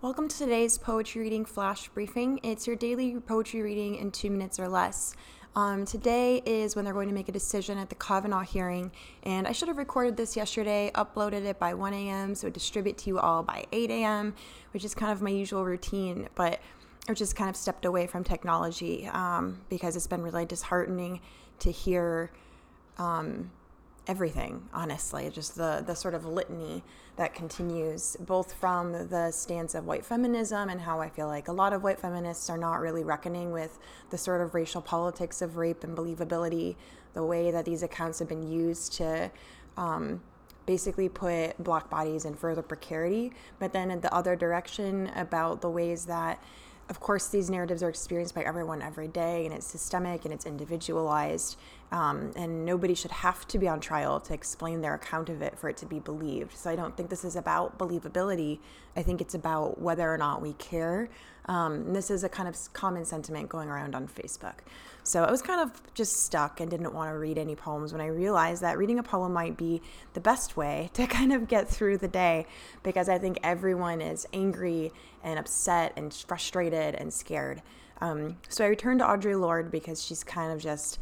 Welcome 0.00 0.28
to 0.28 0.38
today's 0.38 0.78
poetry 0.78 1.22
reading 1.22 1.44
flash 1.44 1.88
briefing. 1.88 2.38
It's 2.44 2.68
your 2.68 2.76
daily 2.76 3.18
poetry 3.18 3.62
reading 3.62 3.96
in 3.96 4.12
two 4.12 4.30
minutes 4.30 4.60
or 4.60 4.68
less. 4.68 5.16
Um, 5.56 5.86
today 5.86 6.40
is 6.46 6.76
when 6.76 6.84
they're 6.84 6.94
going 6.94 7.08
to 7.08 7.14
make 7.14 7.28
a 7.28 7.32
decision 7.32 7.78
at 7.78 7.88
the 7.88 7.96
Kavanaugh 7.96 8.42
hearing, 8.42 8.92
and 9.24 9.48
I 9.48 9.50
should 9.50 9.66
have 9.66 9.76
recorded 9.76 10.16
this 10.16 10.36
yesterday, 10.36 10.92
uploaded 10.94 11.44
it 11.46 11.58
by 11.58 11.74
1 11.74 11.92
a.m., 11.94 12.36
so 12.36 12.48
distribute 12.48 12.96
to 12.98 13.10
you 13.10 13.18
all 13.18 13.42
by 13.42 13.64
8 13.72 13.90
a.m., 13.90 14.36
which 14.70 14.84
is 14.84 14.94
kind 14.94 15.10
of 15.10 15.20
my 15.20 15.30
usual 15.30 15.64
routine, 15.64 16.28
but 16.36 16.60
I've 17.08 17.16
just 17.16 17.34
kind 17.34 17.50
of 17.50 17.56
stepped 17.56 17.84
away 17.84 18.06
from 18.06 18.22
technology 18.22 19.08
um, 19.08 19.62
because 19.68 19.96
it's 19.96 20.06
been 20.06 20.22
really 20.22 20.46
disheartening 20.46 21.20
to 21.58 21.72
hear. 21.72 22.30
Um, 22.98 23.50
everything, 24.08 24.66
honestly, 24.72 25.30
just 25.30 25.54
the, 25.54 25.84
the 25.86 25.94
sort 25.94 26.14
of 26.14 26.24
litany 26.24 26.82
that 27.16 27.34
continues 27.34 28.16
both 28.20 28.54
from 28.54 28.92
the 29.08 29.30
stance 29.30 29.74
of 29.74 29.84
white 29.86 30.04
feminism 30.04 30.70
and 30.70 30.80
how 30.80 30.98
I 30.98 31.10
feel 31.10 31.26
like 31.26 31.48
a 31.48 31.52
lot 31.52 31.74
of 31.74 31.82
white 31.82 32.00
feminists 32.00 32.48
are 32.48 32.56
not 32.56 32.80
really 32.80 33.04
reckoning 33.04 33.52
with 33.52 33.78
the 34.08 34.16
sort 34.16 34.40
of 34.40 34.54
racial 34.54 34.80
politics 34.80 35.42
of 35.42 35.58
rape 35.58 35.84
and 35.84 35.96
believability, 35.96 36.76
the 37.12 37.22
way 37.22 37.50
that 37.50 37.66
these 37.66 37.82
accounts 37.82 38.18
have 38.18 38.28
been 38.28 38.50
used 38.50 38.94
to 38.94 39.30
um, 39.76 40.22
basically 40.64 41.08
put 41.08 41.56
black 41.62 41.90
bodies 41.90 42.24
in 42.24 42.34
further 42.34 42.62
precarity, 42.62 43.32
but 43.58 43.72
then 43.72 43.90
in 43.90 44.00
the 44.00 44.14
other 44.14 44.34
direction 44.36 45.10
about 45.16 45.60
the 45.60 45.70
ways 45.70 46.06
that 46.06 46.42
of 46.88 47.00
course, 47.00 47.28
these 47.28 47.50
narratives 47.50 47.82
are 47.82 47.88
experienced 47.88 48.34
by 48.34 48.42
everyone 48.42 48.80
every 48.80 49.08
day, 49.08 49.44
and 49.44 49.54
it's 49.54 49.66
systemic 49.66 50.24
and 50.24 50.32
it's 50.32 50.46
individualized. 50.46 51.58
Um, 51.92 52.32
and 52.36 52.64
nobody 52.64 52.94
should 52.94 53.10
have 53.10 53.46
to 53.48 53.58
be 53.58 53.68
on 53.68 53.80
trial 53.80 54.20
to 54.20 54.34
explain 54.34 54.80
their 54.80 54.94
account 54.94 55.28
of 55.28 55.42
it 55.42 55.58
for 55.58 55.68
it 55.68 55.76
to 55.78 55.86
be 55.86 55.98
believed. 55.98 56.56
So 56.56 56.70
I 56.70 56.76
don't 56.76 56.96
think 56.96 57.10
this 57.10 57.24
is 57.24 57.36
about 57.36 57.78
believability. 57.78 58.58
I 58.96 59.02
think 59.02 59.20
it's 59.20 59.34
about 59.34 59.80
whether 59.80 60.12
or 60.12 60.18
not 60.18 60.40
we 60.40 60.54
care. 60.54 61.08
Um, 61.48 61.92
this 61.92 62.10
is 62.10 62.24
a 62.24 62.28
kind 62.28 62.48
of 62.48 62.56
common 62.74 63.04
sentiment 63.04 63.48
going 63.48 63.68
around 63.68 63.94
on 63.94 64.06
Facebook. 64.06 64.60
So 65.02 65.24
I 65.24 65.30
was 65.30 65.40
kind 65.40 65.60
of 65.60 65.72
just 65.94 66.24
stuck 66.24 66.60
and 66.60 66.70
didn't 66.70 66.92
want 66.92 67.10
to 67.10 67.18
read 67.18 67.38
any 67.38 67.56
poems 67.56 67.92
when 67.92 68.02
I 68.02 68.08
realized 68.08 68.62
that 68.62 68.76
reading 68.76 68.98
a 68.98 69.02
poem 69.02 69.32
might 69.32 69.56
be 69.56 69.80
the 70.12 70.20
best 70.20 70.56
way 70.56 70.90
to 70.94 71.06
kind 71.06 71.32
of 71.32 71.48
get 71.48 71.66
through 71.66 71.98
the 71.98 72.08
day 72.08 72.46
because 72.82 73.08
I 73.08 73.18
think 73.18 73.38
everyone 73.42 74.02
is 74.02 74.26
angry 74.34 74.92
and 75.24 75.38
upset 75.38 75.94
and 75.96 76.12
frustrated 76.12 76.94
and 76.94 77.12
scared. 77.12 77.62
Um, 78.00 78.36
so 78.48 78.64
I 78.64 78.68
returned 78.68 79.00
to 79.00 79.06
Audre 79.06 79.40
Lorde 79.40 79.70
because 79.70 80.04
she's 80.04 80.22
kind 80.22 80.52
of 80.52 80.60
just 80.60 80.98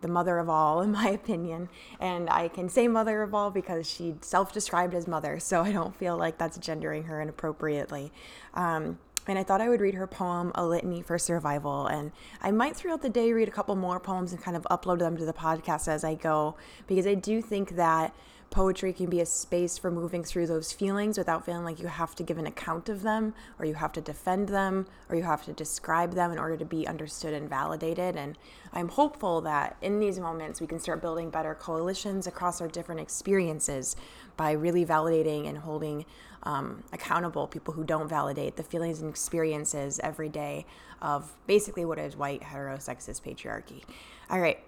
the 0.00 0.08
mother 0.08 0.38
of 0.38 0.48
all, 0.48 0.80
in 0.80 0.92
my 0.92 1.08
opinion. 1.10 1.68
And 2.00 2.28
I 2.30 2.48
can 2.48 2.68
say 2.68 2.88
mother 2.88 3.22
of 3.22 3.34
all 3.34 3.50
because 3.50 3.88
she 3.88 4.14
self 4.20 4.52
described 4.52 4.94
as 4.94 5.06
mother, 5.06 5.38
so 5.38 5.62
I 5.62 5.72
don't 5.72 5.94
feel 5.94 6.16
like 6.16 6.38
that's 6.38 6.58
gendering 6.58 7.04
her 7.04 7.20
inappropriately. 7.20 8.12
Um, 8.54 8.98
and 9.30 9.38
I 9.38 9.44
thought 9.44 9.60
I 9.60 9.68
would 9.68 9.80
read 9.80 9.94
her 9.94 10.08
poem, 10.08 10.50
A 10.56 10.66
Litany 10.66 11.02
for 11.02 11.16
Survival. 11.16 11.86
And 11.86 12.10
I 12.42 12.50
might 12.50 12.74
throughout 12.74 13.00
the 13.00 13.08
day 13.08 13.32
read 13.32 13.46
a 13.46 13.52
couple 13.52 13.76
more 13.76 14.00
poems 14.00 14.32
and 14.32 14.42
kind 14.42 14.56
of 14.56 14.64
upload 14.64 14.98
them 14.98 15.16
to 15.16 15.24
the 15.24 15.32
podcast 15.32 15.86
as 15.86 16.02
I 16.02 16.16
go, 16.16 16.56
because 16.88 17.06
I 17.06 17.14
do 17.14 17.40
think 17.40 17.76
that 17.76 18.12
poetry 18.50 18.92
can 18.92 19.08
be 19.08 19.20
a 19.20 19.26
space 19.26 19.78
for 19.78 19.92
moving 19.92 20.24
through 20.24 20.48
those 20.48 20.72
feelings 20.72 21.16
without 21.16 21.46
feeling 21.46 21.64
like 21.64 21.78
you 21.78 21.86
have 21.86 22.16
to 22.16 22.24
give 22.24 22.36
an 22.36 22.46
account 22.46 22.88
of 22.88 23.02
them 23.02 23.32
or 23.58 23.64
you 23.64 23.74
have 23.74 23.92
to 23.92 24.00
defend 24.00 24.48
them 24.48 24.86
or 25.08 25.14
you 25.14 25.22
have 25.22 25.44
to 25.44 25.52
describe 25.52 26.14
them 26.14 26.32
in 26.32 26.38
order 26.38 26.56
to 26.56 26.64
be 26.64 26.86
understood 26.86 27.32
and 27.32 27.48
validated. 27.48 28.16
And 28.16 28.36
I'm 28.72 28.88
hopeful 28.88 29.40
that 29.42 29.76
in 29.80 30.00
these 30.00 30.18
moments 30.18 30.60
we 30.60 30.66
can 30.66 30.80
start 30.80 31.00
building 31.00 31.30
better 31.30 31.54
coalitions 31.54 32.26
across 32.26 32.60
our 32.60 32.66
different 32.66 33.00
experiences 33.00 33.94
by 34.36 34.50
really 34.50 34.84
validating 34.84 35.48
and 35.48 35.58
holding 35.58 36.04
um, 36.42 36.82
accountable 36.92 37.46
people 37.46 37.74
who 37.74 37.84
don't 37.84 38.08
validate 38.08 38.56
the 38.56 38.64
feelings 38.64 39.00
and 39.00 39.10
experiences 39.10 40.00
every 40.02 40.28
day 40.28 40.66
of 41.00 41.32
basically 41.46 41.84
what 41.84 41.98
is 41.98 42.16
white 42.16 42.40
heterosexist 42.42 43.22
patriarchy. 43.22 43.82
All 44.28 44.40
right. 44.40 44.58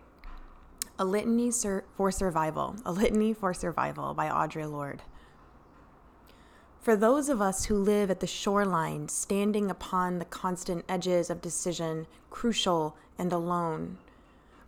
A 1.03 1.05
Litany 1.05 1.51
for 1.97 2.13
Survival, 2.13 2.77
A 2.87 2.93
Litany 2.93 3.35
for 3.35 3.53
Survival 3.53 4.15
by 4.15 4.29
Audre 4.29 4.71
Lorde. 4.71 5.03
For 6.81 6.95
those 6.95 7.29
of 7.29 7.43
us 7.43 7.65
who 7.65 7.75
live 7.75 8.09
at 8.09 8.21
the 8.21 8.29
shoreline, 8.29 9.09
standing 9.09 9.69
upon 9.69 10.21
the 10.21 10.25
constant 10.25 10.85
edges 10.89 11.29
of 11.29 11.43
decision, 11.43 12.07
crucial 12.31 12.97
and 13.19 13.33
alone. 13.33 13.99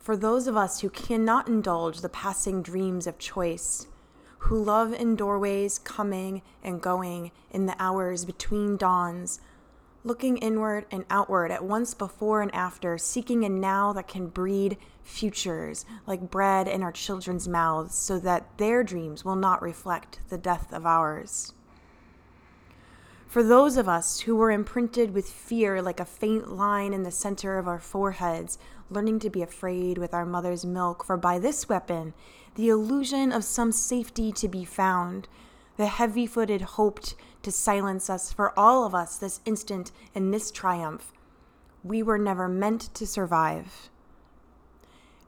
For 0.00 0.16
those 0.16 0.48
of 0.48 0.56
us 0.56 0.80
who 0.80 0.90
cannot 0.90 1.46
indulge 1.46 2.00
the 2.00 2.08
passing 2.08 2.62
dreams 2.62 3.06
of 3.06 3.16
choice, 3.20 3.86
who 4.38 4.60
love 4.60 4.92
in 4.92 5.14
doorways 5.14 5.78
coming 5.78 6.42
and 6.64 6.82
going 6.82 7.30
in 7.52 7.66
the 7.66 7.76
hours 7.78 8.24
between 8.24 8.76
dawns, 8.76 9.38
looking 10.04 10.36
inward 10.36 10.84
and 10.90 11.04
outward 11.08 11.50
at 11.50 11.64
once 11.64 11.94
before 11.94 12.42
and 12.42 12.54
after, 12.54 12.98
seeking 12.98 13.44
a 13.44 13.48
now 13.48 13.92
that 13.94 14.06
can 14.06 14.28
breed 14.28 14.76
futures 15.02 15.86
like 16.06 16.30
bread 16.30 16.68
in 16.68 16.82
our 16.82 16.92
children's 16.92 17.48
mouths 17.48 17.94
so 17.94 18.18
that 18.18 18.58
their 18.58 18.84
dreams 18.84 19.24
will 19.24 19.36
not 19.36 19.62
reflect 19.62 20.20
the 20.28 20.38
death 20.38 20.72
of 20.72 20.84
ours. 20.84 21.54
For 23.26 23.42
those 23.42 23.76
of 23.76 23.88
us 23.88 24.20
who 24.20 24.36
were 24.36 24.52
imprinted 24.52 25.12
with 25.12 25.28
fear 25.28 25.82
like 25.82 25.98
a 25.98 26.04
faint 26.04 26.52
line 26.52 26.92
in 26.92 27.02
the 27.02 27.10
center 27.10 27.58
of 27.58 27.66
our 27.66 27.80
foreheads, 27.80 28.58
learning 28.90 29.18
to 29.20 29.30
be 29.30 29.42
afraid 29.42 29.98
with 29.98 30.14
our 30.14 30.24
mother's 30.24 30.64
milk, 30.64 31.04
for 31.04 31.16
by 31.16 31.40
this 31.40 31.68
weapon, 31.68 32.14
the 32.54 32.68
illusion 32.68 33.32
of 33.32 33.42
some 33.42 33.72
safety 33.72 34.30
to 34.30 34.46
be 34.46 34.64
found, 34.64 35.26
the 35.76 35.86
heavy 35.86 36.26
footed 36.26 36.62
hoped 36.62 37.14
to 37.42 37.50
silence 37.50 38.08
us 38.08 38.32
for 38.32 38.58
all 38.58 38.84
of 38.84 38.94
us 38.94 39.16
this 39.16 39.40
instant 39.44 39.92
in 40.14 40.30
this 40.30 40.50
triumph. 40.50 41.12
We 41.82 42.02
were 42.02 42.18
never 42.18 42.48
meant 42.48 42.94
to 42.94 43.06
survive. 43.06 43.90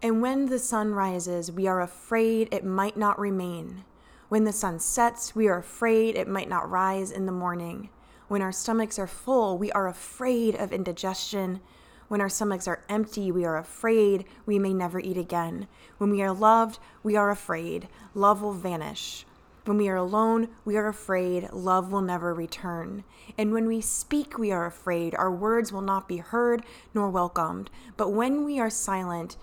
And 0.02 0.22
when 0.22 0.46
the 0.46 0.58
sun 0.58 0.92
rises, 0.92 1.50
we 1.50 1.66
are 1.66 1.80
afraid 1.80 2.48
it 2.52 2.64
might 2.64 2.96
not 2.96 3.18
remain. 3.18 3.84
When 4.28 4.44
the 4.44 4.52
sun 4.52 4.78
sets, 4.78 5.34
we 5.34 5.48
are 5.48 5.58
afraid 5.58 6.16
it 6.16 6.28
might 6.28 6.48
not 6.48 6.70
rise 6.70 7.10
in 7.10 7.26
the 7.26 7.32
morning. 7.32 7.90
When 8.28 8.42
our 8.42 8.52
stomachs 8.52 8.98
are 8.98 9.06
full, 9.06 9.56
we 9.56 9.70
are 9.72 9.88
afraid 9.88 10.56
of 10.56 10.72
indigestion. 10.72 11.60
When 12.08 12.20
our 12.20 12.28
stomachs 12.28 12.68
are 12.68 12.84
empty, 12.88 13.30
we 13.30 13.44
are 13.44 13.56
afraid 13.56 14.24
we 14.44 14.58
may 14.58 14.74
never 14.74 15.00
eat 15.00 15.16
again. 15.16 15.68
When 15.98 16.10
we 16.10 16.22
are 16.22 16.32
loved, 16.32 16.78
we 17.02 17.16
are 17.16 17.30
afraid 17.30 17.88
love 18.14 18.42
will 18.42 18.52
vanish. 18.52 19.24
When 19.66 19.78
we 19.78 19.88
are 19.88 19.96
alone, 19.96 20.48
we 20.64 20.76
are 20.76 20.86
afraid 20.86 21.48
love 21.52 21.90
will 21.90 22.00
never 22.00 22.32
return. 22.32 23.02
And 23.36 23.52
when 23.52 23.66
we 23.66 23.80
speak, 23.80 24.38
we 24.38 24.52
are 24.52 24.64
afraid 24.64 25.12
our 25.16 25.30
words 25.30 25.72
will 25.72 25.82
not 25.82 26.06
be 26.06 26.18
heard 26.18 26.62
nor 26.94 27.10
welcomed. 27.10 27.68
But 27.96 28.10
when 28.10 28.44
we 28.44 28.60
are 28.60 28.70
silent, 28.70 29.36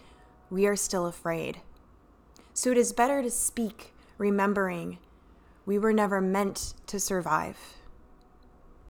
we 0.50 0.66
are 0.66 0.78
still 0.78 1.06
afraid. 1.08 1.60
So 2.54 2.72
it 2.72 2.78
is 2.78 2.94
better 2.94 3.22
to 3.22 3.30
speak, 3.30 3.94
remembering 4.18 4.98
we 5.66 5.78
were 5.78 5.92
never 5.92 6.22
meant 6.22 6.74
to 6.88 7.02
survive. 7.02 7.58